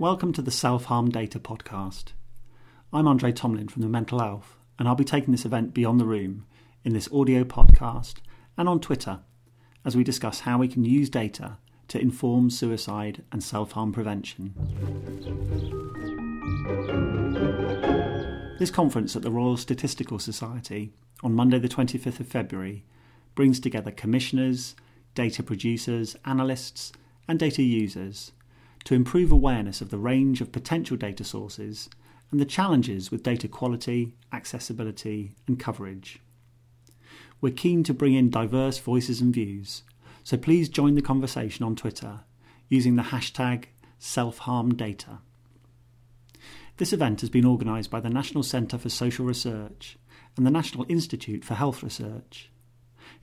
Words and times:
Welcome 0.00 0.32
to 0.34 0.42
the 0.42 0.52
Self 0.52 0.84
Harm 0.84 1.10
Data 1.10 1.40
Podcast. 1.40 2.12
I'm 2.92 3.08
Andre 3.08 3.32
Tomlin 3.32 3.66
from 3.66 3.82
the 3.82 3.88
Mental 3.88 4.22
Elf, 4.22 4.56
and 4.78 4.86
I'll 4.86 4.94
be 4.94 5.02
taking 5.02 5.32
this 5.32 5.44
event 5.44 5.74
beyond 5.74 5.98
the 5.98 6.04
room 6.04 6.46
in 6.84 6.92
this 6.92 7.08
audio 7.12 7.42
podcast 7.42 8.18
and 8.56 8.68
on 8.68 8.78
Twitter 8.78 9.18
as 9.84 9.96
we 9.96 10.04
discuss 10.04 10.40
how 10.40 10.58
we 10.58 10.68
can 10.68 10.84
use 10.84 11.10
data 11.10 11.58
to 11.88 12.00
inform 12.00 12.48
suicide 12.48 13.24
and 13.32 13.42
self 13.42 13.72
harm 13.72 13.92
prevention. 13.92 14.54
This 18.60 18.70
conference 18.70 19.16
at 19.16 19.22
the 19.22 19.32
Royal 19.32 19.56
Statistical 19.56 20.20
Society 20.20 20.92
on 21.24 21.34
Monday, 21.34 21.58
the 21.58 21.68
25th 21.68 22.20
of 22.20 22.28
February, 22.28 22.84
brings 23.34 23.58
together 23.58 23.90
commissioners, 23.90 24.76
data 25.16 25.42
producers, 25.42 26.14
analysts, 26.24 26.92
and 27.26 27.36
data 27.40 27.64
users 27.64 28.30
to 28.88 28.94
improve 28.94 29.30
awareness 29.30 29.82
of 29.82 29.90
the 29.90 29.98
range 29.98 30.40
of 30.40 30.50
potential 30.50 30.96
data 30.96 31.22
sources 31.22 31.90
and 32.30 32.40
the 32.40 32.44
challenges 32.46 33.10
with 33.10 33.22
data 33.22 33.46
quality, 33.46 34.14
accessibility, 34.32 35.34
and 35.46 35.60
coverage. 35.60 36.20
We're 37.42 37.52
keen 37.52 37.84
to 37.84 37.92
bring 37.92 38.14
in 38.14 38.30
diverse 38.30 38.78
voices 38.78 39.20
and 39.20 39.30
views, 39.30 39.82
so 40.24 40.38
please 40.38 40.70
join 40.70 40.94
the 40.94 41.02
conversation 41.02 41.66
on 41.66 41.76
Twitter 41.76 42.20
using 42.70 42.96
the 42.96 43.02
hashtag 43.02 43.64
selfharmdata. 44.00 45.18
This 46.78 46.94
event 46.94 47.20
has 47.20 47.28
been 47.28 47.44
organised 47.44 47.90
by 47.90 48.00
the 48.00 48.08
National 48.08 48.42
Centre 48.42 48.78
for 48.78 48.88
Social 48.88 49.26
Research 49.26 49.98
and 50.34 50.46
the 50.46 50.50
National 50.50 50.86
Institute 50.88 51.44
for 51.44 51.52
Health 51.52 51.82
Research. 51.82 52.50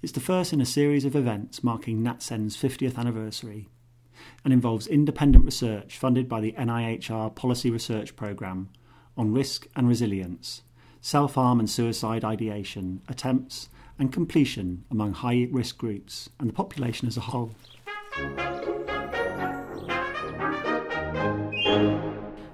It's 0.04 0.12
the 0.12 0.20
first 0.20 0.54
in 0.54 0.62
a 0.62 0.66
series 0.66 1.06
of 1.06 1.16
events 1.16 1.64
marking 1.64 2.04
NatCen's 2.04 2.56
50th 2.56 3.00
anniversary 3.00 3.70
and 4.44 4.54
involves 4.54 4.88
independent 4.88 5.46
research 5.46 5.98
funded 5.98 6.28
by 6.30 6.42
the 6.42 6.54
NIHR 6.54 7.36
Policy 7.36 7.72
Research 7.72 8.16
Programme 8.16 8.70
on 9.18 9.34
risk 9.34 9.68
and 9.76 9.88
resilience, 9.88 10.64
self 11.02 11.36
harm 11.36 11.60
and 11.60 11.70
suicide 11.70 12.24
ideation, 12.24 13.02
attempts, 13.08 13.70
and 13.98 14.12
completion 14.12 14.84
among 14.92 15.14
high 15.14 15.48
risk 15.52 15.78
groups 15.78 16.30
and 16.40 16.50
the 16.50 16.54
population 16.54 17.08
as 17.08 17.18
a 17.18 17.22
whole. 17.22 17.52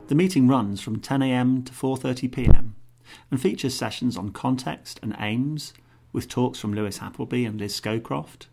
The 0.07 0.15
meeting 0.15 0.47
runs 0.47 0.81
from 0.81 0.99
10am 0.99 1.65
to 1.67 1.71
4.30pm 1.71 2.71
and 3.29 3.41
features 3.41 3.73
sessions 3.73 4.17
on 4.17 4.31
context 4.31 4.99
and 5.01 5.15
aims, 5.19 5.73
with 6.11 6.27
talks 6.27 6.59
from 6.59 6.73
Lewis 6.73 7.01
Appleby 7.01 7.45
and 7.45 7.59
Liz 7.59 7.79
Scowcroft, 7.79 8.47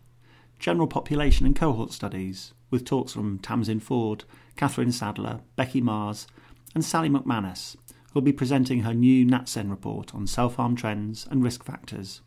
general 0.59 0.87
population 0.87 1.45
and 1.45 1.55
cohort 1.55 1.91
studies, 1.91 2.53
with 2.69 2.85
talks 2.85 3.13
from 3.13 3.39
Tamsin 3.39 3.79
Ford, 3.79 4.25
Catherine 4.55 4.91
Sadler, 4.91 5.39
Becky 5.55 5.81
Mars, 5.81 6.27
and 6.75 6.83
Sally 6.83 7.09
McManus, 7.09 7.75
who 7.87 8.15
will 8.15 8.21
be 8.21 8.33
presenting 8.33 8.81
her 8.81 8.93
new 8.93 9.25
NatCen 9.25 9.69
report 9.69 10.13
on 10.13 10.27
self 10.27 10.55
harm 10.55 10.75
trends 10.75 11.25
and 11.31 11.43
risk 11.43 11.63
factors. 11.63 12.21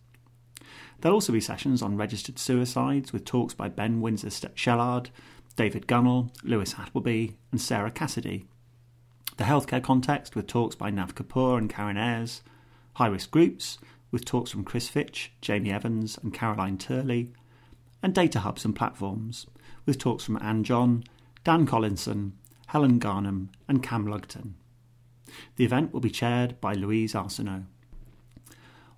There'll 1.00 1.16
also 1.16 1.32
be 1.32 1.40
sessions 1.40 1.82
on 1.82 1.96
registered 1.96 2.38
suicides 2.38 3.12
with 3.12 3.24
talks 3.24 3.54
by 3.54 3.68
Ben 3.68 4.00
Windsor 4.00 4.28
Shellard, 4.28 5.10
David 5.56 5.86
Gunnell, 5.86 6.30
Lewis 6.42 6.74
Appleby, 6.78 7.30
and 7.50 7.60
Sarah 7.60 7.90
Cassidy. 7.90 8.46
The 9.36 9.44
healthcare 9.44 9.82
context 9.82 10.36
with 10.36 10.46
talks 10.46 10.76
by 10.76 10.90
Nav 10.90 11.14
Kapur 11.14 11.58
and 11.58 11.68
Karen 11.68 11.96
Ayres. 11.96 12.42
High 12.94 13.08
risk 13.08 13.30
groups 13.30 13.78
with 14.10 14.24
talks 14.24 14.50
from 14.50 14.64
Chris 14.64 14.88
Fitch, 14.88 15.32
Jamie 15.40 15.72
Evans, 15.72 16.18
and 16.22 16.32
Caroline 16.32 16.78
Turley. 16.78 17.32
And 18.02 18.14
data 18.14 18.40
hubs 18.40 18.64
and 18.64 18.74
platforms 18.74 19.46
with 19.86 19.98
talks 19.98 20.24
from 20.24 20.38
Anne 20.42 20.64
John, 20.64 21.04
Dan 21.44 21.66
Collinson, 21.66 22.32
Helen 22.68 22.98
Garnham, 22.98 23.48
and 23.68 23.82
Cam 23.82 24.06
Lugton. 24.06 24.54
The 25.56 25.64
event 25.64 25.92
will 25.92 26.00
be 26.00 26.10
chaired 26.10 26.60
by 26.60 26.74
Louise 26.74 27.14
Arseneault. 27.14 27.64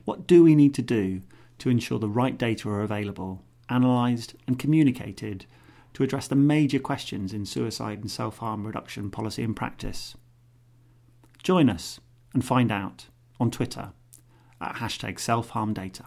What 0.04 0.26
do 0.26 0.42
we 0.42 0.54
need 0.54 0.74
to 0.74 0.82
do 0.82 1.22
to 1.58 1.70
ensure 1.70 1.98
the 1.98 2.08
right 2.08 2.36
data 2.36 2.68
are 2.68 2.82
available, 2.82 3.42
analysed, 3.68 4.34
and 4.46 4.58
communicated 4.58 5.46
to 5.94 6.02
address 6.02 6.28
the 6.28 6.34
major 6.36 6.78
questions 6.78 7.32
in 7.32 7.46
suicide 7.46 8.00
and 8.00 8.10
self 8.10 8.38
harm 8.38 8.66
reduction 8.66 9.10
policy 9.10 9.42
and 9.42 9.56
practice? 9.56 10.14
Join 11.42 11.70
us 11.70 12.00
and 12.32 12.44
find 12.44 12.70
out 12.70 13.06
on 13.40 13.50
Twitter 13.50 13.92
at 14.60 14.76
hashtag 14.76 15.18
self 15.18 15.50
harm 15.50 15.72
data. 15.72 16.04